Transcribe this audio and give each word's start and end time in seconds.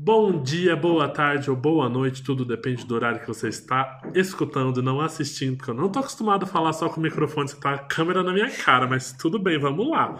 Bom 0.00 0.40
dia, 0.40 0.76
boa 0.76 1.08
tarde 1.08 1.50
ou 1.50 1.56
boa 1.56 1.88
noite, 1.88 2.22
tudo 2.22 2.44
depende 2.44 2.86
do 2.86 2.94
horário 2.94 3.18
que 3.18 3.26
você 3.26 3.48
está 3.48 4.00
escutando, 4.14 4.80
não 4.80 5.00
assistindo, 5.00 5.56
porque 5.56 5.72
eu 5.72 5.74
não 5.74 5.88
tô 5.88 5.98
acostumado 5.98 6.44
a 6.44 6.46
falar 6.46 6.72
só 6.72 6.88
com 6.88 7.00
o 7.00 7.02
microfone, 7.02 7.48
você 7.48 7.56
tá 7.56 7.74
a 7.74 7.78
câmera 7.78 8.22
na 8.22 8.32
minha 8.32 8.48
cara, 8.48 8.86
mas 8.86 9.12
tudo 9.12 9.40
bem, 9.40 9.58
vamos 9.58 9.90
lá. 9.90 10.16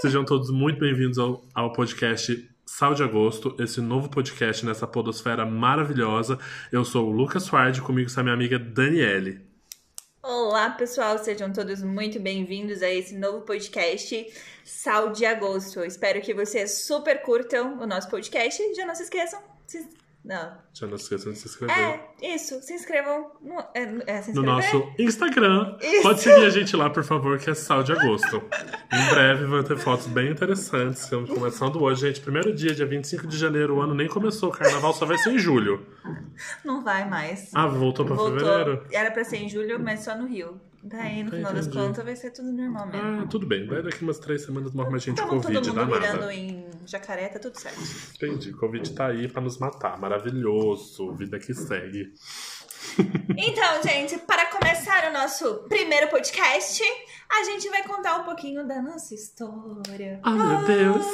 Sejam 0.00 0.24
todos 0.24 0.50
muito 0.50 0.80
bem-vindos 0.80 1.18
ao, 1.18 1.44
ao 1.54 1.74
podcast 1.74 2.50
Sal 2.64 2.94
de 2.94 3.02
Agosto, 3.02 3.54
esse 3.58 3.82
novo 3.82 4.08
podcast 4.08 4.64
nessa 4.64 4.86
podosfera 4.86 5.44
maravilhosa. 5.44 6.38
Eu 6.72 6.82
sou 6.82 7.10
o 7.10 7.12
Lucas 7.12 7.42
Suardi, 7.42 7.82
comigo 7.82 8.08
está 8.08 8.22
minha 8.22 8.34
amiga 8.34 8.58
Daniele. 8.58 9.51
Olá, 10.24 10.70
pessoal, 10.70 11.18
sejam 11.18 11.52
todos 11.52 11.82
muito 11.82 12.20
bem-vindos 12.20 12.80
a 12.80 12.88
esse 12.88 13.12
novo 13.12 13.40
podcast 13.40 14.32
Sal 14.64 15.10
de 15.10 15.26
Agosto. 15.26 15.84
Espero 15.84 16.20
que 16.20 16.32
vocês 16.32 16.84
super 16.84 17.22
curtam 17.22 17.80
o 17.80 17.86
nosso 17.88 18.08
podcast. 18.08 18.72
Já 18.72 18.86
não 18.86 18.94
se 18.94 19.02
esqueçam. 19.02 19.42
Se... 19.66 19.84
Não. 20.24 20.52
Já 20.72 20.86
não 20.86 20.96
se 20.96 21.02
esqueçam 21.04 21.32
de 21.32 21.38
se 21.38 21.48
inscrever. 21.48 21.76
É, 21.76 22.34
isso. 22.34 22.62
Se 22.62 22.72
inscrevam 22.74 23.32
no, 23.40 23.58
é, 23.74 24.02
é, 24.06 24.22
se 24.22 24.32
No 24.32 24.42
nosso 24.42 24.88
Instagram. 24.96 25.76
Isso. 25.80 26.02
Pode 26.02 26.20
seguir 26.20 26.44
a 26.44 26.50
gente 26.50 26.76
lá, 26.76 26.88
por 26.88 27.02
favor, 27.02 27.36
que 27.40 27.50
é 27.50 27.54
Sal 27.54 27.82
de 27.82 27.92
Agosto. 27.92 28.40
em 28.92 29.10
breve 29.10 29.46
vão 29.46 29.64
ter 29.64 29.76
fotos 29.78 30.06
bem 30.06 30.30
interessantes. 30.30 31.02
Estamos 31.02 31.28
começando 31.28 31.82
hoje, 31.82 32.02
gente. 32.06 32.20
Primeiro 32.20 32.54
dia, 32.54 32.72
dia 32.72 32.86
25 32.86 33.26
de 33.26 33.36
janeiro. 33.36 33.76
O 33.76 33.80
ano 33.80 33.94
nem 33.94 34.06
começou. 34.06 34.50
O 34.50 34.52
carnaval 34.52 34.92
só 34.92 35.04
vai 35.04 35.18
ser 35.18 35.30
em 35.30 35.38
julho. 35.38 35.84
Não 36.64 36.84
vai 36.84 37.08
mais. 37.08 37.50
Ah, 37.52 37.66
voltou 37.66 38.06
pra 38.06 38.14
Voltou. 38.14 38.38
fevereiro? 38.38 38.86
Era 38.92 39.10
pra 39.10 39.24
ser 39.24 39.38
em 39.38 39.48
julho, 39.48 39.80
mas 39.82 40.00
só 40.04 40.16
no 40.16 40.26
Rio. 40.28 40.60
Daí, 40.84 41.22
no 41.22 41.28
Ah, 41.30 41.36
final 41.36 41.52
das 41.52 41.66
contas, 41.68 42.04
vai 42.04 42.16
ser 42.16 42.30
tudo 42.32 42.50
normal 42.52 42.86
mesmo. 42.88 43.22
Ah, 43.22 43.26
tudo 43.28 43.46
bem. 43.46 43.66
Daí 43.66 43.82
daqui 43.82 44.02
umas 44.02 44.18
três 44.18 44.42
semanas 44.44 44.72
morre 44.72 44.90
mais 44.90 45.02
gente 45.02 45.20
com 45.22 45.28
todo 45.40 45.42
Covid, 45.54 45.70
dá 45.72 45.84
mundo 45.84 45.94
mirando 46.00 46.20
nada. 46.20 46.34
em 46.34 46.64
jacaré, 46.86 47.28
tá 47.28 47.38
tudo 47.38 47.58
certo. 47.58 47.78
Entendi. 48.14 48.52
Covid 48.52 48.94
tá 48.94 49.08
aí 49.08 49.28
pra 49.28 49.40
nos 49.40 49.58
matar. 49.58 49.98
Maravilhoso. 49.98 51.14
Vida 51.14 51.38
que 51.38 51.54
segue. 51.54 52.12
Então, 53.36 53.82
gente, 53.82 54.18
para 54.18 54.46
começar 54.46 55.08
o 55.08 55.12
nosso 55.12 55.64
primeiro 55.68 56.08
podcast, 56.08 56.82
a 57.30 57.44
gente 57.44 57.68
vai 57.68 57.82
contar 57.84 58.16
um 58.20 58.24
pouquinho 58.24 58.66
da 58.66 58.82
nossa 58.82 59.14
história. 59.14 60.20
Oh, 60.24 60.30
meu 60.30 60.64
Deus. 60.64 61.06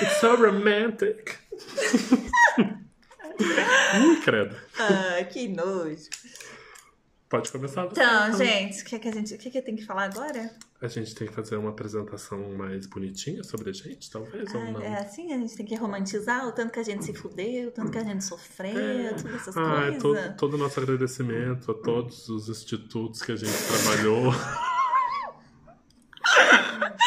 It's 0.00 0.20
so 0.20 0.36
romantic. 0.36 1.36
Ui, 3.38 4.20
credo. 4.22 4.56
Ah, 4.78 5.24
que 5.24 5.48
nojo. 5.48 6.08
Pode 7.28 7.50
começar 7.50 7.84
você. 7.86 8.00
Então, 8.00 8.36
gente, 8.38 8.82
o 8.82 8.84
que, 8.84 8.98
que 9.00 9.08
a 9.08 9.12
gente, 9.12 9.36
que, 9.36 9.50
que 9.50 9.58
eu 9.58 9.62
tenho 9.64 9.76
que 9.76 9.84
falar 9.84 10.04
agora? 10.04 10.48
A 10.80 10.86
gente 10.86 11.12
tem 11.14 11.26
que 11.26 11.32
fazer 11.34 11.56
uma 11.56 11.70
apresentação 11.70 12.38
mais 12.52 12.86
bonitinha 12.86 13.42
sobre 13.42 13.70
a 13.70 13.72
gente, 13.72 14.08
talvez, 14.10 14.54
ou 14.54 14.60
não? 14.64 14.78
Ah, 14.80 14.84
é 14.84 14.94
assim, 15.00 15.32
a 15.32 15.36
gente 15.38 15.56
tem 15.56 15.66
que 15.66 15.74
romantizar 15.74 16.46
o 16.46 16.52
tanto 16.52 16.72
que 16.72 16.78
a 16.78 16.82
gente 16.84 17.04
se 17.04 17.12
fudeu, 17.14 17.68
o 17.68 17.70
tanto 17.72 17.90
que 17.90 17.98
a 17.98 18.04
gente 18.04 18.22
sofreu, 18.22 18.76
É. 18.78 19.12
todas 19.14 19.34
essas 19.40 19.56
Ah, 19.56 19.86
é 19.88 19.98
coisas. 19.98 20.02
todo, 20.02 20.36
todo 20.36 20.54
o 20.54 20.58
nosso 20.58 20.78
agradecimento 20.78 21.70
a 21.72 21.74
todos 21.74 22.28
os 22.28 22.48
institutos 22.48 23.20
que 23.22 23.32
a 23.32 23.36
gente 23.36 23.52
trabalhou. 23.66 24.30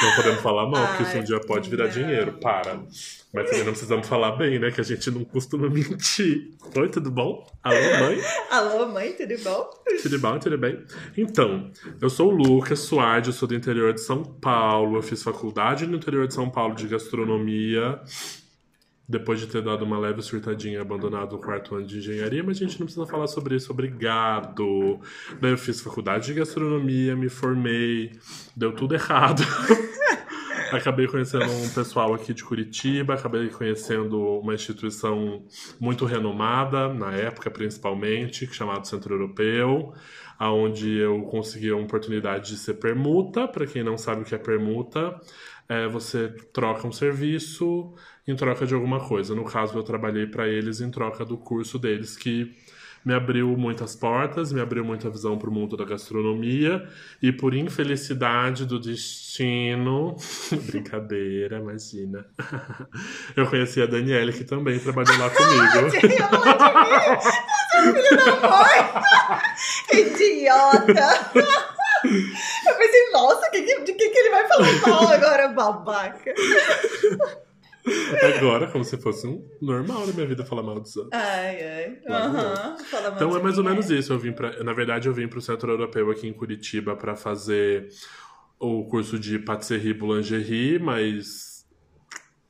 Não 0.01 0.15
podemos 0.15 0.41
falar 0.41 0.65
mal, 0.67 0.87
porque 0.87 1.03
isso 1.03 1.17
um 1.17 1.23
dia 1.23 1.39
pode 1.41 1.69
virar 1.69 1.85
não. 1.85 1.91
dinheiro. 1.91 2.33
Para. 2.33 2.79
Mas 3.33 3.45
também 3.45 3.63
não 3.63 3.71
precisamos 3.71 4.07
falar 4.07 4.31
bem, 4.31 4.57
né? 4.57 4.71
Que 4.71 4.81
a 4.81 4.83
gente 4.83 5.11
não 5.11 5.23
costuma 5.23 5.69
mentir. 5.69 6.51
Oi, 6.75 6.89
tudo 6.89 7.11
bom? 7.11 7.45
Alô, 7.61 7.99
mãe? 7.99 8.21
Alô, 8.49 8.87
mãe, 8.87 9.13
tudo 9.13 9.37
bom? 9.43 9.69
Tudo 10.01 10.19
bom, 10.19 10.39
tudo 10.39 10.57
bem? 10.57 10.83
Então, 11.17 11.71
eu 12.01 12.09
sou 12.09 12.31
o 12.31 12.35
Lucas 12.35 12.79
Suardi, 12.79 13.29
eu 13.29 13.33
sou 13.33 13.47
do 13.47 13.55
interior 13.55 13.93
de 13.93 14.01
São 14.01 14.23
Paulo. 14.23 14.97
Eu 14.97 15.01
fiz 15.01 15.21
faculdade 15.21 15.85
no 15.85 15.97
interior 15.97 16.27
de 16.27 16.33
São 16.33 16.49
Paulo 16.49 16.75
de 16.75 16.87
gastronomia. 16.87 17.99
Depois 19.09 19.39
de 19.39 19.47
ter 19.47 19.63
dado 19.63 19.83
uma 19.83 19.97
leve 19.97 20.21
surtadinha 20.21 20.75
e 20.75 20.77
abandonado 20.77 21.33
o 21.33 21.39
quarto 21.39 21.73
ano 21.73 21.87
de 21.87 21.97
engenharia, 21.97 22.43
mas 22.43 22.57
a 22.57 22.59
gente 22.59 22.79
não 22.79 22.85
precisa 22.85 23.07
falar 23.07 23.25
sobre 23.25 23.55
isso, 23.55 23.71
obrigado. 23.71 24.99
Daí 25.41 25.49
eu 25.49 25.57
fiz 25.57 25.81
faculdade 25.81 26.27
de 26.27 26.35
gastronomia, 26.35 27.15
me 27.15 27.27
formei, 27.27 28.11
deu 28.55 28.71
tudo 28.71 28.93
errado. 28.93 29.41
acabei 30.71 31.07
conhecendo 31.07 31.45
um 31.45 31.69
pessoal 31.69 32.13
aqui 32.13 32.33
de 32.33 32.43
Curitiba, 32.43 33.15
acabei 33.15 33.49
conhecendo 33.49 34.39
uma 34.39 34.53
instituição 34.53 35.43
muito 35.79 36.05
renomada, 36.05 36.93
na 36.93 37.11
época 37.11 37.49
principalmente, 37.49 38.47
chamado 38.53 38.87
Centro 38.87 39.15
Europeu, 39.15 39.93
aonde 40.37 40.97
eu 40.97 41.23
consegui 41.23 41.71
a 41.71 41.75
oportunidade 41.75 42.49
de 42.51 42.57
ser 42.57 42.75
permuta. 42.75 43.47
Para 43.47 43.65
quem 43.65 43.83
não 43.83 43.97
sabe 43.97 44.21
o 44.21 44.25
que 44.25 44.35
é 44.35 44.37
permuta, 44.37 45.19
é 45.69 45.87
você 45.87 46.29
troca 46.51 46.87
um 46.87 46.91
serviço 46.91 47.93
em 48.27 48.35
troca 48.35 48.65
de 48.65 48.73
alguma 48.73 49.07
coisa. 49.07 49.35
No 49.35 49.45
caso, 49.45 49.77
eu 49.77 49.83
trabalhei 49.83 50.25
para 50.25 50.47
eles 50.47 50.81
em 50.81 50.89
troca 50.89 51.23
do 51.23 51.37
curso 51.37 51.77
deles, 51.77 52.17
que 52.17 52.55
me 53.05 53.13
abriu 53.13 53.55
muitas 53.55 53.95
portas, 53.95 54.51
me 54.51 54.59
abriu 54.59 54.83
muita 54.83 55.09
visão 55.09 55.37
para 55.37 55.49
o 55.49 55.53
mundo 55.53 55.77
da 55.77 55.85
gastronomia 55.85 56.85
e 57.21 57.31
por 57.31 57.53
infelicidade 57.53 58.65
do 58.65 58.79
destino, 58.79 60.17
brincadeira, 60.67 61.59
imagina. 61.59 62.25
Eu 63.37 63.45
conheci 63.47 63.81
a 63.81 63.85
Daniela 63.85 64.31
que 64.31 64.43
também 64.43 64.79
trabalhou 64.79 65.17
lá 65.17 65.29
comigo. 65.31 65.87
Idiota! 69.93 71.68
Eu 72.03 72.75
pensei, 72.77 73.11
nossa, 73.11 73.49
que, 73.49 73.61
de 73.61 73.93
que, 73.93 74.09
que 74.09 74.17
ele 74.17 74.29
vai 74.29 74.47
falar 74.47 74.87
mal 74.87 75.07
agora, 75.07 75.47
babaca? 75.49 76.33
Agora, 78.37 78.67
como 78.67 78.83
se 78.83 78.97
fosse 78.97 79.25
um 79.25 79.47
normal 79.61 80.05
na 80.05 80.13
minha 80.13 80.27
vida 80.27 80.45
falar 80.45 80.63
mal 80.63 80.79
dos 80.79 80.95
outros. 80.95 81.19
Ai, 81.19 81.61
ai. 81.61 81.99
Aham. 82.07 82.75
Mal 82.91 83.11
Então 83.15 83.35
é 83.35 83.41
mais 83.41 83.57
ou 83.57 83.63
menos 83.63 83.89
é. 83.89 83.95
isso. 83.95 84.13
Eu 84.13 84.19
vim 84.19 84.31
para, 84.31 84.63
na 84.63 84.73
verdade, 84.73 85.07
eu 85.07 85.13
vim 85.13 85.27
para 85.27 85.39
o 85.39 85.41
Centro 85.41 85.71
Europeu 85.71 86.11
aqui 86.11 86.27
em 86.27 86.33
Curitiba 86.33 86.95
para 86.95 87.15
fazer 87.15 87.89
o 88.59 88.85
curso 88.85 89.17
de 89.17 89.39
patisserie 89.39 89.93
boulangerie, 89.93 90.77
mas 90.79 91.65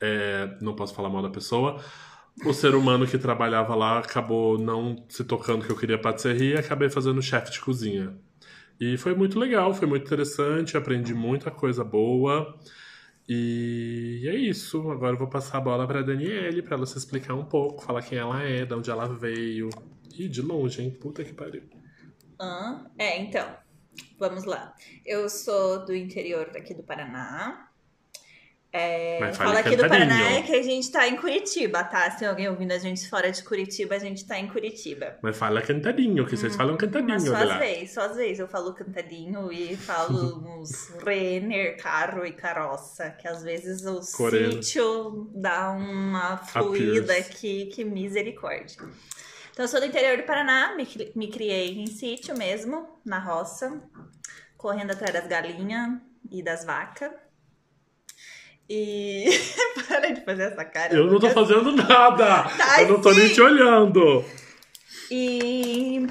é, 0.01 0.57
não 0.61 0.75
posso 0.75 0.93
falar 0.93 1.09
mal 1.09 1.21
da 1.21 1.29
pessoa. 1.29 1.81
O 2.45 2.53
ser 2.53 2.73
humano 2.73 3.05
que 3.05 3.17
trabalhava 3.17 3.75
lá 3.75 3.99
acabou 3.99 4.57
não 4.57 5.05
se 5.09 5.23
tocando 5.23 5.65
que 5.65 5.71
eu 5.71 5.77
queria 5.77 5.99
patisserie 5.99 6.53
e 6.53 6.57
acabei 6.57 6.89
fazendo 6.89 7.21
chefe 7.21 7.51
de 7.51 7.59
cozinha. 7.59 8.17
E 8.79 8.97
foi 8.97 9.13
muito 9.13 9.37
legal, 9.37 9.73
foi 9.73 9.87
muito 9.87 10.05
interessante, 10.05 10.77
aprendi 10.77 11.13
muita 11.13 11.51
coisa 11.51 11.83
boa. 11.83 12.57
E 13.27 14.25
é 14.25 14.35
isso. 14.35 14.89
Agora 14.89 15.13
eu 15.13 15.19
vou 15.19 15.27
passar 15.27 15.57
a 15.57 15.61
bola 15.61 15.85
para 15.85 16.01
Daniele 16.01 16.61
para 16.61 16.75
ela 16.75 16.85
se 16.85 16.97
explicar 16.97 17.35
um 17.35 17.45
pouco, 17.45 17.83
falar 17.83 18.01
quem 18.01 18.17
ela 18.17 18.41
é, 18.41 18.65
de 18.65 18.73
onde 18.73 18.89
ela 18.89 19.07
veio. 19.07 19.69
Ih, 20.17 20.27
de 20.27 20.41
longe, 20.41 20.81
hein? 20.81 20.91
Puta 20.91 21.23
que 21.23 21.33
pariu. 21.33 21.63
Hã? 22.41 22.89
É, 22.97 23.21
então, 23.21 23.55
vamos 24.17 24.45
lá. 24.45 24.73
Eu 25.05 25.29
sou 25.29 25.85
do 25.85 25.93
interior 25.93 26.49
daqui 26.51 26.73
do 26.73 26.81
Paraná. 26.81 27.68
É, 28.71 29.19
Mas 29.19 29.35
fala 29.35 29.59
aqui 29.59 29.75
do. 29.75 29.87
Paraná 29.87 30.31
é 30.33 30.43
que 30.43 30.53
a 30.53 30.61
gente 30.61 30.91
tá 30.91 31.07
em 31.07 31.15
Curitiba, 31.15 31.83
tá? 31.83 32.11
Se 32.11 32.23
alguém 32.23 32.47
ouvindo 32.47 32.71
a 32.71 32.77
gente 32.77 33.09
fora 33.09 33.31
de 33.31 33.43
Curitiba, 33.43 33.95
a 33.95 33.99
gente 33.99 34.27
tá 34.27 34.37
em 34.37 34.47
Curitiba. 34.47 35.17
Mas 35.23 35.35
fala 35.35 35.59
cantadinho, 35.59 36.23
que 36.23 36.37
vocês 36.37 36.55
falam 36.55 36.73
Mas 36.73 36.81
cantadinho, 36.81 37.19
só 37.19 37.33
olha 37.33 37.53
às 37.53 37.59
vezes, 37.59 37.91
só 37.91 38.01
às 38.01 38.15
vezes 38.15 38.39
eu 38.39 38.47
falo 38.47 38.73
cantadinho 38.75 39.51
e 39.51 39.75
falo 39.75 40.43
uns 40.61 40.91
Renner, 41.03 41.81
carro 41.81 42.23
e 42.23 42.31
carroça, 42.31 43.09
que 43.09 43.27
às 43.27 43.41
vezes 43.41 43.85
o 43.85 44.03
sítio 44.03 45.31
dá 45.33 45.71
uma 45.71 46.37
fluída 46.37 47.13
aqui, 47.13 47.65
que 47.73 47.83
misericórdia. 47.83 48.77
Então 49.51 49.63
eu 49.65 49.67
sou 49.67 49.79
do 49.79 49.87
interior 49.87 50.15
do 50.15 50.23
Paraná, 50.23 50.75
me, 50.75 50.87
me 51.15 51.27
criei 51.27 51.79
em 51.79 51.87
sítio 51.87 52.37
mesmo, 52.37 52.87
na 53.03 53.17
roça, 53.17 53.81
correndo 54.55 54.91
atrás 54.91 55.11
das 55.11 55.25
galinhas 55.25 55.99
e 56.31 56.43
das 56.43 56.63
vacas. 56.63 57.11
E 58.69 59.25
para 59.87 60.11
de 60.11 60.21
fazer 60.23 60.43
essa 60.43 60.63
cara. 60.63 60.93
Eu 60.93 61.07
não 61.07 61.19
tô 61.19 61.29
fazendo 61.31 61.71
nada! 61.71 62.43
Tá 62.57 62.81
eu 62.83 62.89
não 62.89 63.01
tô 63.01 63.11
nem 63.11 63.27
sim. 63.27 63.33
te 63.33 63.41
olhando! 63.41 64.23
E 65.11 66.05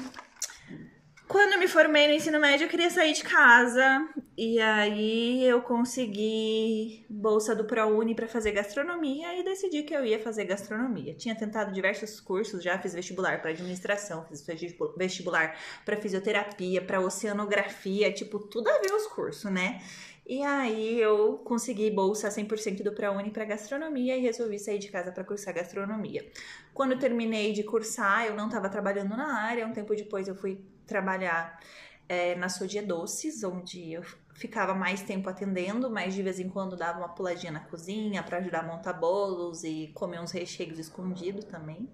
quando 1.27 1.53
eu 1.53 1.59
me 1.59 1.67
formei 1.67 2.07
no 2.07 2.13
ensino 2.13 2.39
médio, 2.39 2.65
eu 2.65 2.69
queria 2.69 2.89
sair 2.89 3.13
de 3.13 3.23
casa. 3.23 4.07
E 4.37 4.59
aí 4.59 5.45
eu 5.45 5.61
consegui 5.61 7.05
bolsa 7.09 7.55
do 7.55 7.65
ProUni 7.65 8.15
para 8.15 8.27
fazer 8.27 8.51
gastronomia 8.51 9.39
e 9.39 9.43
decidi 9.43 9.83
que 9.83 9.93
eu 9.95 10.03
ia 10.03 10.19
fazer 10.19 10.45
gastronomia. 10.45 11.13
Tinha 11.13 11.35
tentado 11.35 11.71
diversos 11.71 12.19
cursos, 12.19 12.63
já 12.63 12.77
fiz 12.79 12.93
vestibular 12.93 13.41
para 13.41 13.51
administração, 13.51 14.25
fiz 14.27 14.45
vestibu- 14.45 14.93
vestibular 14.97 15.55
para 15.85 15.95
fisioterapia, 15.97 16.81
para 16.81 16.99
oceanografia, 16.99 18.11
tipo, 18.11 18.39
tudo 18.39 18.67
a 18.67 18.79
ver 18.79 18.91
os 18.93 19.07
cursos, 19.07 19.49
né? 19.51 19.81
E 20.29 20.43
aí 20.43 21.01
eu 21.01 21.39
consegui 21.39 21.89
bolsa 21.89 22.29
100% 22.29 22.83
do 22.83 22.91
ProUni 22.91 23.31
para 23.31 23.45
gastronomia 23.45 24.15
e 24.15 24.21
resolvi 24.21 24.59
sair 24.59 24.77
de 24.77 24.87
casa 24.87 25.11
para 25.11 25.23
cursar 25.23 25.55
gastronomia. 25.55 26.31
Quando 26.71 26.91
eu 26.91 26.99
terminei 26.99 27.51
de 27.51 27.63
cursar, 27.63 28.27
eu 28.27 28.35
não 28.35 28.45
estava 28.45 28.69
trabalhando 28.69 29.17
na 29.17 29.41
área. 29.41 29.65
Um 29.65 29.73
tempo 29.73 29.95
depois 29.95 30.27
eu 30.27 30.35
fui 30.35 30.61
trabalhar 30.85 31.59
é, 32.07 32.35
na 32.35 32.47
Sodia 32.47 32.83
Doces, 32.83 33.43
onde 33.43 33.91
eu 33.91 34.03
ficava 34.35 34.75
mais 34.75 35.01
tempo 35.01 35.27
atendendo, 35.27 35.89
mas 35.89 36.13
de 36.13 36.21
vez 36.21 36.39
em 36.39 36.47
quando 36.47 36.77
dava 36.77 36.99
uma 36.99 37.09
puladinha 37.09 37.51
na 37.51 37.61
cozinha 37.61 38.21
para 38.21 38.37
ajudar 38.37 38.59
a 38.59 38.67
montar 38.67 38.93
bolos 38.93 39.63
e 39.63 39.91
comer 39.95 40.21
uns 40.21 40.29
recheios 40.29 40.77
escondidos 40.77 41.45
também. 41.45 41.89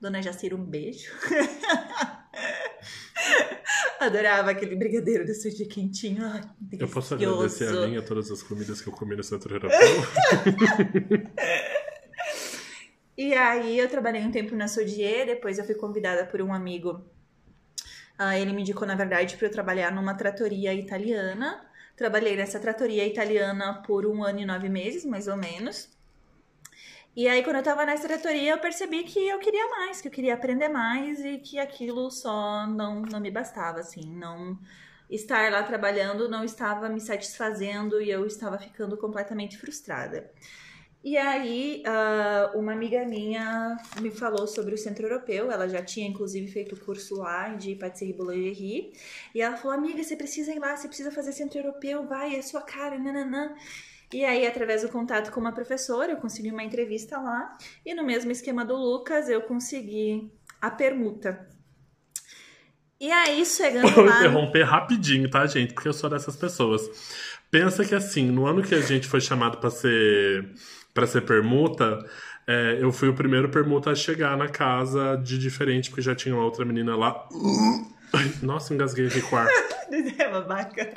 Dona 0.00 0.22
Jacira, 0.22 0.54
um 0.54 0.64
beijo. 0.64 1.12
Adorava 4.06 4.50
aquele 4.50 4.76
brigadeiro 4.76 5.24
do 5.24 5.34
seu 5.34 5.50
dia 5.52 5.66
quentinho. 5.66 6.24
Ai, 6.24 6.42
Eu 6.78 6.88
posso 6.88 7.14
agradecer 7.14 7.68
a 7.68 7.86
mim 7.86 7.96
a 7.96 8.02
todas 8.02 8.30
as 8.30 8.42
comidas 8.42 8.80
que 8.80 8.88
eu 8.88 8.92
comi 8.92 9.16
no 9.16 9.22
Centro 9.22 9.54
Europeu? 9.54 9.78
E 13.16 13.32
aí 13.32 13.78
eu 13.78 13.88
trabalhei 13.88 14.22
um 14.22 14.30
tempo 14.30 14.54
na 14.54 14.68
Sodier, 14.68 15.24
depois 15.24 15.58
eu 15.58 15.64
fui 15.64 15.74
convidada 15.74 16.26
por 16.26 16.42
um 16.42 16.52
amigo. 16.52 17.02
Ah, 18.18 18.38
ele 18.38 18.52
me 18.52 18.60
indicou, 18.60 18.86
na 18.86 18.94
verdade, 18.94 19.36
para 19.36 19.46
eu 19.46 19.50
trabalhar 19.50 19.90
numa 19.90 20.14
tratoria 20.14 20.74
italiana. 20.74 21.66
Trabalhei 21.96 22.36
nessa 22.36 22.60
tratoria 22.60 23.06
italiana 23.06 23.82
por 23.86 24.04
um 24.04 24.22
ano 24.22 24.40
e 24.40 24.44
nove 24.44 24.68
meses, 24.68 25.06
mais 25.06 25.28
ou 25.28 25.36
menos. 25.36 25.95
E 27.16 27.26
aí, 27.28 27.42
quando 27.42 27.56
eu 27.56 27.62
tava 27.62 27.86
nessa 27.86 28.06
tratoria, 28.06 28.52
eu 28.52 28.58
percebi 28.58 29.02
que 29.02 29.26
eu 29.26 29.38
queria 29.38 29.66
mais, 29.70 30.02
que 30.02 30.08
eu 30.08 30.12
queria 30.12 30.34
aprender 30.34 30.68
mais 30.68 31.18
e 31.24 31.38
que 31.38 31.58
aquilo 31.58 32.10
só 32.10 32.66
não, 32.66 33.00
não 33.00 33.18
me 33.18 33.30
bastava, 33.30 33.80
assim. 33.80 34.14
Não 34.14 34.58
estar 35.08 35.50
lá 35.50 35.62
trabalhando 35.62 36.28
não 36.28 36.44
estava 36.44 36.88
me 36.88 37.00
satisfazendo 37.00 38.02
e 38.02 38.10
eu 38.10 38.26
estava 38.26 38.58
ficando 38.58 38.96
completamente 38.98 39.56
frustrada. 39.56 40.30
E 41.02 41.16
aí, 41.16 41.82
ah, 41.86 42.50
uma 42.54 42.72
amiga 42.72 43.04
minha 43.06 43.76
me 44.00 44.10
falou 44.10 44.46
sobre 44.46 44.74
o 44.74 44.78
Centro 44.78 45.06
Europeu. 45.06 45.50
Ela 45.50 45.68
já 45.68 45.82
tinha, 45.82 46.06
inclusive, 46.06 46.50
feito 46.50 46.74
o 46.74 46.80
curso 46.80 47.14
lá 47.16 47.50
de 47.50 47.76
Patisserie 47.76 48.12
Boulangerie. 48.12 48.92
E 49.34 49.40
ela 49.40 49.56
falou: 49.56 49.76
Amiga, 49.78 50.02
você 50.02 50.16
precisa 50.16 50.52
ir 50.52 50.58
lá, 50.58 50.76
você 50.76 50.88
precisa 50.88 51.10
fazer 51.10 51.32
Centro 51.32 51.60
Europeu, 51.60 52.06
vai, 52.06 52.36
é 52.36 52.42
sua 52.42 52.60
cara, 52.60 52.98
nananã. 52.98 53.54
E 54.12 54.24
aí, 54.24 54.46
através 54.46 54.82
do 54.82 54.88
contato 54.88 55.32
com 55.32 55.40
uma 55.40 55.52
professora, 55.52 56.12
eu 56.12 56.16
consegui 56.16 56.50
uma 56.50 56.62
entrevista 56.62 57.18
lá. 57.18 57.56
E 57.84 57.94
no 57.94 58.04
mesmo 58.04 58.30
esquema 58.30 58.64
do 58.64 58.76
Lucas, 58.76 59.28
eu 59.28 59.42
consegui 59.42 60.30
a 60.60 60.70
permuta. 60.70 61.48
E 63.00 63.10
aí, 63.10 63.44
chegando 63.44 63.90
Vou 63.90 64.04
lá. 64.04 64.18
interromper 64.18 64.62
rapidinho, 64.62 65.28
tá, 65.28 65.44
gente? 65.46 65.74
Porque 65.74 65.88
eu 65.88 65.92
sou 65.92 66.08
dessas 66.08 66.36
pessoas. 66.36 66.82
Pensa 67.50 67.84
que 67.84 67.94
assim, 67.94 68.30
no 68.30 68.46
ano 68.46 68.62
que 68.62 68.74
a 68.74 68.80
gente 68.80 69.06
foi 69.06 69.20
chamado 69.20 69.58
pra 69.58 69.70
ser 69.70 70.50
para 70.94 71.06
ser 71.06 71.20
permuta, 71.22 71.98
é, 72.46 72.78
eu 72.80 72.90
fui 72.90 73.08
o 73.10 73.14
primeiro 73.14 73.50
permuta 73.50 73.90
a 73.90 73.94
chegar 73.94 74.34
na 74.34 74.48
casa 74.48 75.16
de 75.16 75.38
diferente, 75.38 75.90
porque 75.90 76.00
já 76.00 76.14
tinha 76.14 76.34
uma 76.34 76.44
outra 76.44 76.64
menina 76.64 76.96
lá. 76.96 77.28
Nossa, 78.42 78.74
engasguei 78.74 79.06
aqui 79.06 79.20
quarto. 79.22 79.52
É 80.18 80.28
babaca. 80.28 80.92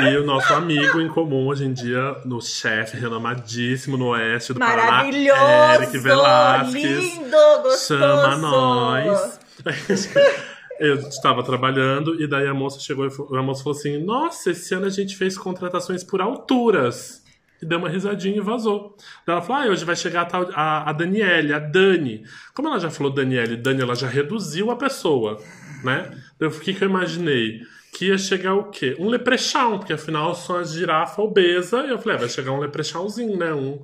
E 0.00 0.16
o 0.18 0.26
nosso 0.26 0.52
amigo 0.52 1.00
em 1.00 1.08
comum 1.08 1.46
hoje 1.46 1.64
em 1.64 1.72
dia, 1.72 2.14
no 2.26 2.42
chefe 2.42 2.94
renomadíssimo 2.98 3.96
no 3.96 4.08
oeste 4.08 4.52
do 4.52 4.60
Paraná! 4.60 5.06
Eric 5.06 5.98
Velasquez. 5.98 6.84
Lindo, 6.84 7.36
gostoso! 7.62 7.98
Chama 7.98 8.36
nós. 8.36 9.40
Eu 10.78 10.96
estava 10.96 11.42
trabalhando 11.42 12.20
e 12.20 12.26
daí 12.26 12.46
a 12.46 12.52
moça 12.52 12.78
chegou 12.80 13.06
e 13.06 13.36
a 13.36 13.42
moça 13.42 13.62
falou 13.62 13.78
assim: 13.78 13.96
Nossa, 14.04 14.50
esse 14.50 14.74
ano 14.74 14.86
a 14.86 14.90
gente 14.90 15.16
fez 15.16 15.38
contratações 15.38 16.04
por 16.04 16.20
alturas. 16.20 17.23
E 17.62 17.66
deu 17.66 17.78
uma 17.78 17.88
risadinha 17.88 18.36
e 18.36 18.40
vazou. 18.40 18.96
Ela 19.26 19.40
falou: 19.40 19.62
Ah, 19.62 19.66
hoje 19.70 19.84
vai 19.84 19.96
chegar 19.96 20.22
a, 20.22 20.24
tal, 20.26 20.48
a, 20.54 20.90
a 20.90 20.92
Daniele, 20.92 21.52
a 21.52 21.58
Dani. 21.58 22.24
Como 22.54 22.68
ela 22.68 22.78
já 22.80 22.90
falou 22.90 23.12
Daniele, 23.12 23.56
Dani, 23.56 23.82
ela 23.82 23.94
já 23.94 24.08
reduziu 24.08 24.70
a 24.70 24.76
pessoa, 24.76 25.40
né? 25.82 26.10
Daí, 26.38 26.48
o 26.48 26.52
que, 26.60 26.76
eu 26.80 26.88
imaginei? 26.88 27.60
Que 27.96 28.06
ia 28.08 28.18
chegar 28.18 28.54
o 28.54 28.64
quê? 28.70 28.96
Um 28.98 29.08
leprechaun, 29.08 29.78
porque 29.78 29.92
afinal 29.92 30.30
eu 30.30 30.34
sou 30.34 30.56
uma 30.56 30.64
girafa 30.64 31.22
obesa. 31.22 31.84
E 31.86 31.90
eu 31.90 31.98
falei: 31.98 32.16
ah, 32.16 32.20
vai 32.20 32.28
chegar 32.28 32.50
um 32.52 32.58
leprechaunzinho, 32.58 33.36
né? 33.36 33.54
Um, 33.54 33.80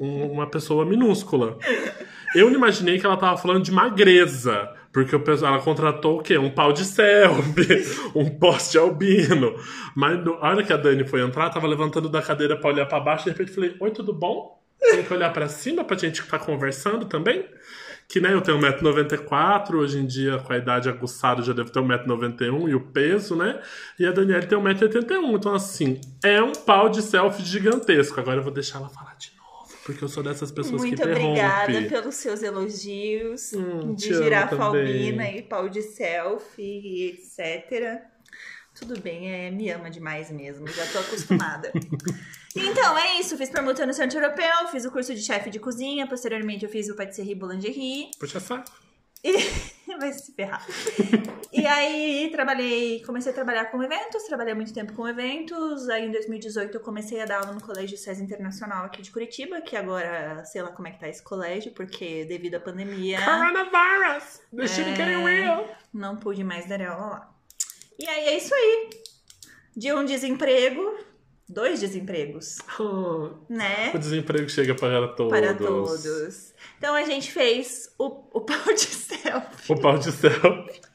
um- 0.00 0.30
uma 0.32 0.46
pessoa 0.46 0.84
minúscula. 0.86 1.58
Eu 2.34 2.48
não 2.48 2.54
imaginei 2.56 2.98
que 2.98 3.04
ela 3.04 3.16
tava 3.16 3.36
falando 3.36 3.64
de 3.64 3.72
magreza. 3.72 4.70
Porque 4.92 5.14
o 5.14 5.20
pessoal- 5.20 5.54
ela 5.54 5.62
contratou 5.62 6.18
o 6.18 6.22
quê? 6.22 6.36
Um 6.36 6.50
pau 6.50 6.72
de 6.72 6.84
selfie, 6.84 7.84
um 8.14 8.28
poste 8.38 8.76
albino. 8.76 9.54
Mas 9.94 10.22
no- 10.24 10.34
a 10.34 10.48
hora 10.48 10.64
que 10.64 10.72
a 10.72 10.76
Dani 10.76 11.06
foi 11.06 11.20
entrar, 11.20 11.48
tava 11.50 11.66
levantando 11.66 12.08
da 12.08 12.20
cadeira 12.20 12.56
pra 12.56 12.70
olhar 12.70 12.86
pra 12.86 12.98
baixo. 13.00 13.24
De 13.24 13.30
repente 13.30 13.52
falei: 13.52 13.76
Oi, 13.80 13.90
tudo 13.92 14.12
bom? 14.12 14.58
Tem 14.80 15.02
que 15.04 15.12
olhar 15.12 15.32
pra 15.32 15.46
cima 15.46 15.84
pra 15.84 15.96
gente 15.96 16.20
estar 16.22 16.38
conversando 16.38 17.04
também? 17.04 17.44
Que 18.08 18.18
né, 18.20 18.32
eu 18.34 18.40
tenho 18.40 18.58
1,94m, 18.58 19.74
hoje 19.76 19.98
em 19.98 20.06
dia, 20.06 20.38
com 20.38 20.52
a 20.52 20.56
idade 20.58 20.88
aguçada, 20.88 21.42
já 21.42 21.52
devo 21.52 21.70
ter 21.70 21.78
1,91m 21.80 22.68
e 22.68 22.74
o 22.74 22.80
peso, 22.80 23.36
né? 23.36 23.60
E 23.98 24.04
a 24.06 24.10
Daniela 24.10 24.42
tem 24.42 24.58
1,81m. 24.58 25.34
Então, 25.36 25.54
assim, 25.54 26.00
é 26.24 26.42
um 26.42 26.50
pau 26.52 26.88
de 26.88 27.02
selfie 27.02 27.44
gigantesco. 27.44 28.18
Agora 28.18 28.38
eu 28.38 28.42
vou 28.42 28.52
deixar 28.52 28.78
ela 28.78 28.88
falar 28.88 29.09
porque 29.92 30.04
eu 30.04 30.08
sou 30.08 30.22
dessas 30.22 30.50
pessoas 30.50 30.80
Muito 30.82 30.96
que 30.96 31.02
interrompem. 31.02 31.26
obrigada 31.30 31.82
pelos 31.88 32.14
seus 32.16 32.42
elogios 32.42 33.52
Hum, 33.52 33.94
de 33.94 34.08
te 34.08 34.12
amo 34.14 34.22
girafa 34.24 34.56
também. 34.56 35.38
e 35.38 35.42
pau 35.42 35.68
de 35.68 35.82
selfie 35.82 36.62
e 36.62 37.06
etc. 37.10 38.00
Tudo 38.74 38.98
bem, 39.00 39.30
é, 39.30 39.50
me 39.50 39.68
ama 39.70 39.90
demais 39.90 40.30
mesmo, 40.30 40.66
já 40.68 40.86
tô 40.86 41.00
acostumada. 41.00 41.70
então, 42.56 42.96
é 42.98 43.20
isso. 43.20 43.36
Fiz 43.36 43.50
permuta 43.50 43.84
no 43.84 43.92
Centro 43.92 44.18
Europeu, 44.18 44.68
fiz 44.70 44.84
o 44.84 44.90
curso 44.90 45.14
de 45.14 45.20
chefe 45.20 45.50
de 45.50 45.58
cozinha, 45.58 46.06
posteriormente 46.06 46.64
eu 46.64 46.70
fiz 46.70 46.88
o 46.88 46.96
Patisserie 46.96 47.34
Boulangerie. 47.34 48.10
Puxa 48.18 48.40
saco. 48.40 48.70
E 49.22 49.32
vai 50.00 50.12
se 50.12 50.32
ferrar. 50.34 50.66
e 51.52 51.66
aí 51.66 52.28
trabalhei, 52.32 53.02
comecei 53.04 53.30
a 53.30 53.34
trabalhar 53.34 53.66
com 53.66 53.82
eventos, 53.82 54.24
trabalhei 54.24 54.54
muito 54.54 54.74
tempo 54.74 54.92
com 54.94 55.06
eventos. 55.06 55.88
Aí 55.88 56.06
em 56.06 56.10
2018 56.10 56.76
eu 56.76 56.80
comecei 56.80 57.20
a 57.20 57.26
dar 57.26 57.40
aula 57.40 57.52
no 57.52 57.60
Colégio 57.60 57.96
SES 57.96 58.18
Internacional 58.20 58.84
aqui 58.86 59.02
de 59.02 59.10
Curitiba, 59.10 59.60
que 59.60 59.76
agora 59.76 60.44
sei 60.44 60.62
lá 60.62 60.70
como 60.72 60.88
é 60.88 60.90
que 60.90 60.98
tá 60.98 61.08
esse 61.08 61.22
colégio, 61.22 61.72
porque 61.72 62.24
devido 62.24 62.56
à 62.56 62.60
pandemia 62.60 63.18
Coronavirus! 63.24 64.40
The 64.56 64.66
shit 64.66 64.88
É. 64.88 64.96
getting 64.96 65.24
real! 65.24 65.68
não 65.92 66.16
pude 66.16 66.42
mais 66.42 66.66
dar 66.68 66.80
aula 66.82 67.06
lá. 67.06 67.34
E 67.98 68.08
aí 68.08 68.28
é 68.28 68.36
isso 68.36 68.54
aí. 68.54 68.90
De 69.76 69.92
um 69.92 70.04
desemprego, 70.04 70.98
dois 71.50 71.80
desempregos, 71.80 72.58
Oh, 72.78 73.30
né? 73.48 73.92
o 73.94 73.98
desemprego 73.98 74.48
chega 74.48 74.74
para 74.74 75.08
todos. 75.08 75.30
Para 75.32 75.54
todos. 75.54 76.52
Então 76.78 76.94
a 76.94 77.04
gente 77.04 77.30
fez 77.32 77.92
o, 77.98 78.06
o 78.32 78.40
pau 78.40 78.72
de 78.72 78.80
selfie. 78.80 79.72
O 79.72 79.76
pau 79.80 79.98
de 79.98 80.12
selfie. 80.12 80.80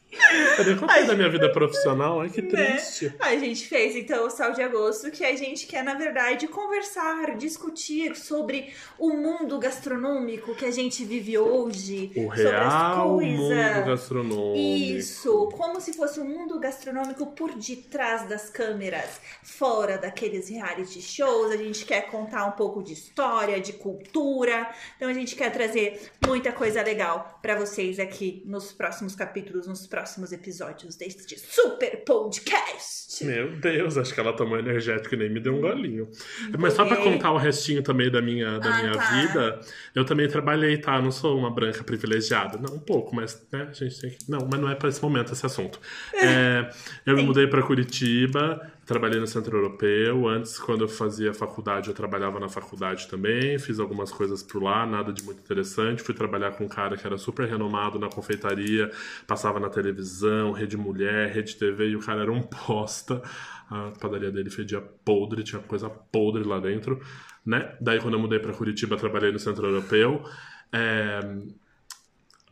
Eu 0.66 0.78
contei 0.78 1.04
da 1.06 1.14
minha 1.16 1.30
vida 1.30 1.52
profissional, 1.52 2.22
ai 2.22 2.30
que 2.30 2.42
Né? 2.42 2.48
triste. 2.50 3.14
A 3.20 3.36
gente 3.36 3.68
fez 3.68 3.96
então 3.96 4.28
o 4.28 4.30
Sal 4.30 4.54
de 4.54 4.62
Agosto, 4.62 5.12
que 5.12 5.24
a 5.24 5.36
gente 5.36 5.68
quer, 5.68 5.84
na 5.84 5.94
verdade, 5.94 6.48
conversar, 6.48 7.36
discutir 7.36 8.16
sobre 8.16 8.74
o 8.98 9.10
mundo 9.10 9.60
gastronômico 9.60 10.56
que 10.56 10.66
a 10.66 10.72
gente 10.72 11.04
vive 11.04 11.38
hoje. 11.38 12.12
O 12.16 12.30
sobre 12.36 12.56
as 12.56 12.74
real 12.74 13.10
coisas. 13.10 13.40
mundo 13.40 13.86
gastronômico. 13.86 14.58
Isso, 14.58 15.50
como 15.58 15.82
se 15.82 15.94
fosse 15.94 16.20
um 16.20 16.26
mundo 16.26 16.60
gastronômico 16.60 17.28
por 17.28 17.54
detrás 17.56 18.28
das 18.28 18.50
câmeras, 18.50 19.20
fora 19.44 19.98
daqueles 19.98 20.50
reality 20.50 21.02
shows. 21.02 21.52
A 21.52 21.58
gente 21.58 21.86
quer 21.86 22.10
contar 22.10 22.46
um 22.46 22.52
pouco 22.52 22.82
de 22.82 22.94
história, 22.94 23.60
de 23.60 23.74
cultura. 23.74 24.70
Então 24.96 25.10
a 25.10 25.14
gente 25.14 25.36
quer 25.36 25.52
trazer 25.52 26.12
muita 26.26 26.52
coisa 26.52 26.82
legal 26.82 27.40
pra 27.42 27.56
vocês 27.56 28.00
aqui 28.00 28.42
nos 28.46 28.72
próximos 28.72 29.16
capítulos, 29.16 29.68
nos 29.68 29.86
próximos 29.86 30.05
episódios 30.32 30.96
deste 30.96 31.38
super 31.40 32.04
podcast. 32.06 33.24
Meu 33.26 33.56
Deus, 33.58 33.98
acho 33.98 34.14
que 34.14 34.20
ela 34.20 34.34
tomou 34.34 34.60
energético 34.60 35.16
e 35.16 35.18
nem 35.18 35.30
me 35.30 35.40
deu 35.40 35.56
um 35.56 35.62
golinho. 35.62 36.10
Mas 36.58 36.74
só 36.74 36.86
pra 36.86 36.98
contar 36.98 37.32
o 37.32 37.38
restinho 37.38 37.82
também 37.82 38.12
da 38.12 38.22
minha, 38.22 38.60
da 38.60 38.70
Ah, 38.76 38.82
minha 38.82 38.92
tá. 38.94 39.12
vida, 39.22 39.62
eu 39.94 40.04
também 40.06 40.28
trabalhei, 40.28 40.78
tá? 40.78 41.02
Não 41.02 41.12
sou 41.12 41.38
uma 41.38 41.50
branca 41.50 41.84
privilegiada. 41.84 42.58
Não, 42.58 42.76
um 42.76 42.80
pouco, 42.80 43.16
mas 43.16 43.42
né, 43.52 43.68
a 43.70 43.74
gente 43.74 44.00
tem 44.02 44.10
que. 44.12 44.18
Não, 44.30 44.48
mas 44.52 44.60
não 44.60 44.70
é 44.70 44.76
pra 44.76 44.90
esse 44.90 45.02
momento 45.02 45.32
esse 45.34 45.46
assunto. 45.46 45.80
É, 46.26 46.70
eu 47.06 47.16
me 47.16 47.22
mudei 47.24 47.46
pra 47.48 47.62
Curitiba, 47.62 48.72
trabalhei 48.86 49.20
no 49.20 49.28
Centro 49.28 49.58
Europeu. 49.58 50.28
Antes, 50.28 50.60
quando 50.60 50.82
eu 50.82 50.88
fazia 50.88 51.34
faculdade, 51.34 51.90
eu 51.90 51.94
trabalhava 51.94 52.40
na 52.40 52.48
faculdade 52.48 53.08
também. 53.08 53.58
Fiz 53.58 53.80
algumas 53.80 54.12
coisas 54.12 54.44
por 54.44 54.62
lá, 54.62 54.86
nada 54.86 55.12
de 55.12 55.24
muito 55.24 55.40
interessante. 55.40 56.04
Fui 56.04 56.14
trabalhar 56.14 56.52
com 56.52 56.66
um 56.66 56.68
cara 56.68 56.96
que 56.96 57.06
era 57.06 57.18
super 57.18 57.48
renomado 57.48 57.98
na 57.98 58.08
confeitaria, 58.08 58.92
passava 59.26 59.60
na 59.60 59.70
televisão, 59.70 60.52
Rede 60.52 60.78
Mulher, 60.78 61.32
Rede 61.32 61.56
TV, 61.56 61.90
e 61.90 61.96
o 61.96 62.00
cara 62.00 62.22
era 62.22 62.32
um 62.32 62.42
posta. 62.42 63.22
A 63.70 63.92
padaria 64.00 64.32
dele 64.32 64.52
fedia 64.52 64.80
podre, 64.80 65.44
tinha 65.44 65.62
coisa 65.62 65.90
podre 65.90 66.44
lá 66.44 66.60
dentro, 66.60 67.02
né? 67.44 67.76
Daí, 67.82 68.00
quando 68.00 68.14
eu 68.14 68.20
mudei 68.20 68.38
pra 68.38 68.54
Curitiba, 68.54 68.96
trabalhei 68.96 69.32
no 69.32 69.40
Centro 69.40 69.66
Europeu. 69.66 70.24
É, 70.72 71.20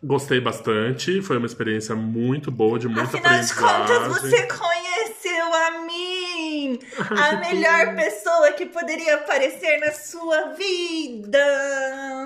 Gostei 0.05 0.41
bastante, 0.41 1.21
foi 1.21 1.37
uma 1.37 1.45
experiência 1.45 1.95
muito 1.95 2.51
boa, 2.51 2.77
de 2.77 2.89
muita 2.89 3.03
Afinal 3.03 3.41
de 3.41 3.55
contas, 3.55 3.89
aprendizagem. 3.89 4.31
você 4.31 4.47
A 7.17 7.37
melhor 7.37 7.95
pessoa 7.95 8.51
que 8.51 8.65
poderia 8.65 9.15
aparecer 9.15 9.79
na 9.79 9.91
sua 9.91 10.53
vida! 10.53 11.37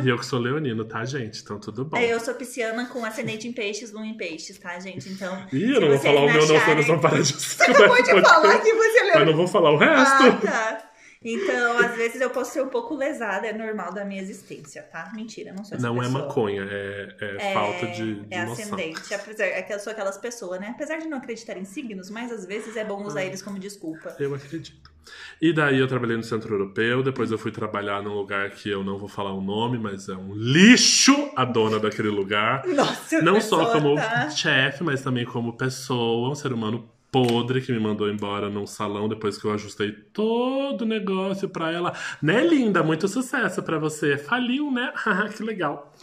E 0.04 0.10
eu 0.10 0.18
que 0.18 0.26
sou 0.26 0.40
leonino, 0.40 0.86
tá, 0.86 1.04
gente? 1.06 1.42
Então 1.42 1.60
tudo 1.60 1.86
bom. 1.86 1.98
É, 1.98 2.14
eu 2.14 2.20
sou 2.20 2.34
pisciana 2.34 2.86
com 2.86 3.04
ascendente 3.04 3.48
em 3.48 3.54
peixes, 3.54 3.92
lua 3.92 4.06
em 4.06 4.16
peixes, 4.16 4.58
tá, 4.58 4.80
gente? 4.80 5.10
Então. 5.10 5.46
Ih, 5.52 5.76
eu 5.76 5.82
não 5.82 5.90
vou 5.90 6.00
falar 6.00 6.22
o 6.22 6.26
me 6.26 6.34
meu 6.34 6.48
não, 6.48 6.84
senão 6.84 7.00
parar 7.00 7.22
de 7.22 7.34
Você 7.34 7.64
acabou 7.64 8.04
de 8.04 8.22
falar 8.22 8.60
que 8.60 8.74
você 8.74 9.04
leu. 9.04 9.16
Mas 9.16 9.26
não 9.26 9.36
vou 9.36 9.48
falar 9.48 9.72
o 9.72 9.78
resto. 9.78 10.24
Ah, 10.24 10.32
tá. 10.42 10.87
Então, 11.24 11.78
às 11.80 11.96
vezes 11.96 12.22
eu 12.22 12.30
posso 12.30 12.52
ser 12.54 12.62
um 12.62 12.70
pouco 12.70 12.96
lesada, 12.96 13.48
é 13.48 13.54
normal 13.54 13.94
da 13.94 14.06
minha 14.06 14.22
existência, 14.22 14.84
tá? 14.84 15.12
Mentira, 15.16 15.52
não 15.54 15.64
sou 15.64 15.78
essa 15.78 15.88
Não 15.88 16.02
é 16.02 16.06
pessoa. 16.06 16.24
maconha, 16.28 16.64
é, 16.70 17.16
é 17.20 17.54
falta 17.54 17.88
de, 17.88 18.22
de 18.22 18.34
É 18.34 18.40
ascendente, 18.42 19.14
apesar 19.14 19.46
é 19.46 19.62
que 19.62 19.74
eu 19.74 19.80
sou 19.80 19.92
aquelas 19.92 20.18
pessoas, 20.18 20.60
né? 20.60 20.70
Apesar 20.76 20.98
de 20.98 21.08
não 21.08 21.18
acreditar 21.18 21.58
em 21.58 21.66
signos, 21.66 22.10
mas 22.10 22.32
às 22.32 22.46
vezes 22.46 22.76
é 22.78 22.84
bom 22.86 23.04
usar 23.04 23.24
eles 23.24 23.42
como 23.42 23.58
desculpa. 23.60 24.16
Eu 24.20 24.34
acredito. 24.36 24.92
E 25.42 25.54
daí 25.54 25.80
eu 25.80 25.88
trabalhei 25.88 26.18
no 26.18 26.24
Centro 26.24 26.54
Europeu, 26.54 27.02
depois 27.02 27.32
eu 27.32 27.38
fui 27.38 27.52
trabalhar 27.52 28.02
num 28.04 28.14
lugar 28.14 28.50
que 28.52 28.70
eu 28.70 28.84
não 28.84 28.98
vou 28.98 29.08
falar 29.08 29.32
o 29.34 29.40
nome, 29.40 29.78
mas 29.78 30.10
é 30.10 30.14
um 30.16 30.34
lixo 30.36 31.32
a 31.36 31.46
dona 31.46 31.80
daquele 31.80 32.10
lugar. 32.10 32.66
Nossa, 32.68 33.22
Não 33.22 33.40
só 33.40 33.72
como 33.72 33.96
tá- 33.96 34.30
chefe, 34.30 34.84
mas 34.84 35.02
também 35.02 35.24
como 35.24 35.56
pessoa, 35.56 36.30
um 36.30 36.36
ser 36.36 36.52
humano 36.52 36.90
podre 37.26 37.62
que 37.62 37.72
me 37.72 37.80
mandou 37.80 38.08
embora 38.10 38.48
num 38.48 38.68
salão 38.68 39.10
depois 39.10 39.40
que 39.40 39.46
eu 39.46 39.52
ajustei 39.52 39.92
todo 39.92 40.84
o 40.84 40.86
negócio 40.86 41.50
pra 41.50 41.72
ela. 41.72 41.94
Né, 42.22 42.46
linda? 42.46 42.84
Muito 42.84 43.08
sucesso 43.08 43.64
pra 43.64 43.80
você. 43.80 44.18
Faliu, 44.18 44.70
né? 44.70 44.94
que 45.36 45.42
legal. 45.42 45.94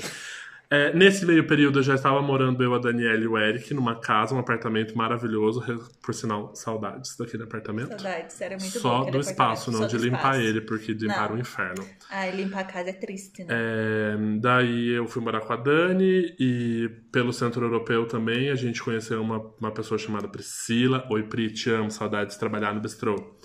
É, 0.75 0.93
nesse 0.93 1.25
meio 1.25 1.47
período 1.47 1.79
eu 1.79 1.83
já 1.83 1.95
estava 1.95 2.21
morando 2.21 2.63
eu, 2.63 2.75
a 2.75 2.79
Daniela 2.79 3.23
e 3.23 3.27
o 3.29 3.39
Eric 3.39 3.73
numa 3.73 3.95
casa, 3.95 4.35
um 4.35 4.39
apartamento 4.39 4.97
maravilhoso. 4.97 5.63
Por 6.03 6.13
sinal, 6.13 6.55
saudades 6.55 7.17
daquele 7.17 7.45
apartamento. 7.45 7.89
Saudades, 7.89 8.41
era 8.41 8.57
muito. 8.57 8.79
Só 8.79 9.05
do 9.05 9.21
espaço, 9.21 9.71
não 9.71 9.81
só 9.81 9.87
de 9.87 9.99
limpar 9.99 10.19
espaço. 10.19 10.41
ele, 10.41 10.61
porque 10.61 10.93
de 10.93 11.07
limpar 11.07 11.33
o 11.33 11.39
inferno. 11.39 11.87
Ai, 12.11 12.33
limpar 12.33 12.61
a 12.61 12.65
casa 12.65 12.91
é 12.91 12.93
triste, 12.93 13.45
né? 13.45 13.55
É, 13.57 14.17
daí 14.41 14.89
eu 14.89 15.07
fui 15.07 15.23
morar 15.23 15.41
com 15.41 15.53
a 15.53 15.57
Dani 15.57 16.35
e 16.39 16.91
pelo 17.13 17.33
Centro 17.33 17.65
Europeu 17.65 18.07
também 18.07 18.51
a 18.51 18.55
gente 18.55 18.83
conheceu 18.83 19.23
uma, 19.23 19.39
uma 19.61 19.71
pessoa 19.71 19.97
chamada 19.97 20.27
Priscila. 20.27 21.07
Oi, 21.11 21.23
Pri, 21.23 21.53
te 21.53 21.71
amo, 21.71 21.91
saudades 21.91 22.35
de 22.35 22.41
trabalhar 22.41 22.75
no 22.75 22.81
bistrô. 22.81 23.37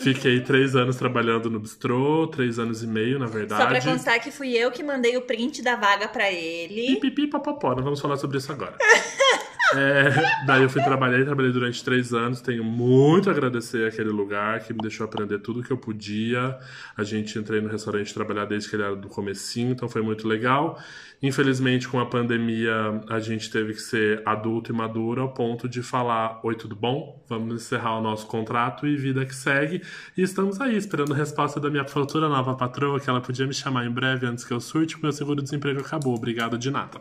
Fiquei 0.00 0.40
três 0.40 0.74
anos 0.74 0.96
trabalhando 0.96 1.48
no 1.50 1.60
bistrô, 1.60 2.26
três 2.26 2.58
anos 2.58 2.82
e 2.82 2.86
meio, 2.86 3.18
na 3.18 3.26
Só 3.26 3.30
pra 3.32 3.40
verdade. 3.40 3.86
constar 3.88 4.20
que 4.20 4.30
fui 4.30 4.52
eu 4.56 4.70
que 4.70 4.82
mandei 4.82 5.16
o 5.16 5.22
print 5.22 5.62
da 5.62 5.76
vaga 5.76 6.08
pra 6.08 6.30
ele. 6.32 6.94
Pipipi 6.94 7.28
papapó, 7.28 7.74
não 7.74 7.82
vamos 7.82 8.00
falar 8.00 8.16
sobre 8.16 8.38
isso 8.38 8.50
agora. 8.50 8.76
É, 9.76 10.44
daí 10.46 10.62
eu 10.62 10.70
fui 10.70 10.82
trabalhar, 10.82 11.24
trabalhei 11.24 11.52
durante 11.52 11.82
três 11.82 12.12
anos. 12.12 12.40
Tenho 12.40 12.62
muito 12.62 13.28
a 13.28 13.32
agradecer 13.32 13.88
aquele 13.88 14.10
lugar 14.10 14.60
que 14.60 14.72
me 14.72 14.78
deixou 14.78 15.04
aprender 15.04 15.40
tudo 15.40 15.62
que 15.62 15.70
eu 15.70 15.76
podia. 15.76 16.56
A 16.96 17.02
gente 17.02 17.38
entrei 17.38 17.60
no 17.60 17.68
restaurante 17.68 18.14
trabalhar 18.14 18.44
desde 18.44 18.68
que 18.68 18.76
ele 18.76 18.84
era 18.84 18.94
do 18.94 19.08
comecinho, 19.08 19.72
então 19.72 19.88
foi 19.88 20.02
muito 20.02 20.28
legal. 20.28 20.78
Infelizmente, 21.20 21.88
com 21.88 21.98
a 21.98 22.06
pandemia, 22.06 23.02
a 23.08 23.18
gente 23.18 23.50
teve 23.50 23.72
que 23.72 23.80
ser 23.80 24.22
adulto 24.24 24.70
e 24.70 24.74
maduro 24.74 25.22
ao 25.22 25.32
ponto 25.32 25.68
de 25.68 25.82
falar: 25.82 26.40
Oi, 26.44 26.54
tudo 26.54 26.76
bom? 26.76 27.24
Vamos 27.28 27.54
encerrar 27.54 27.98
o 27.98 28.02
nosso 28.02 28.26
contrato 28.26 28.86
e 28.86 28.96
vida 28.96 29.24
que 29.24 29.34
segue. 29.34 29.82
E 30.16 30.22
estamos 30.22 30.60
aí, 30.60 30.76
esperando 30.76 31.14
a 31.14 31.16
resposta 31.16 31.58
da 31.58 31.70
minha 31.70 31.84
futura 31.84 32.28
nova 32.28 32.54
patroa, 32.54 33.00
que 33.00 33.10
ela 33.10 33.20
podia 33.20 33.46
me 33.46 33.54
chamar 33.54 33.86
em 33.86 33.90
breve 33.90 34.26
antes 34.26 34.44
que 34.44 34.52
eu 34.52 34.60
surte, 34.60 34.94
porque 34.94 35.06
meu 35.06 35.12
seguro-desemprego 35.12 35.80
acabou. 35.80 36.14
Obrigado 36.14 36.56
de 36.58 36.70
nada. 36.70 37.00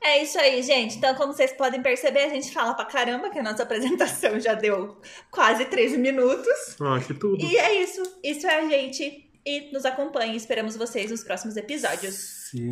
É 0.00 0.22
isso 0.22 0.38
aí, 0.38 0.62
gente. 0.62 0.96
Então, 0.96 1.14
como 1.14 1.32
vocês 1.32 1.52
podem 1.52 1.82
perceber, 1.82 2.20
a 2.20 2.28
gente 2.28 2.52
fala 2.52 2.74
pra 2.74 2.84
caramba, 2.84 3.30
que 3.30 3.38
a 3.38 3.42
nossa 3.42 3.62
apresentação 3.64 4.38
já 4.38 4.54
deu 4.54 4.96
quase 5.30 5.64
13 5.64 5.98
minutos. 5.98 6.76
Ah, 6.80 7.00
que 7.04 7.14
tudo. 7.14 7.44
E 7.44 7.56
é 7.56 7.82
isso. 7.82 8.02
Isso 8.22 8.46
é 8.46 8.60
a 8.60 8.68
gente. 8.68 9.28
E 9.44 9.72
nos 9.72 9.84
acompanhe. 9.84 10.36
Esperamos 10.36 10.76
vocês 10.76 11.10
nos 11.10 11.24
próximos 11.24 11.56
episódios. 11.56 12.14
Sim. 12.50 12.70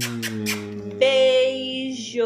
Beijo! 0.99 2.25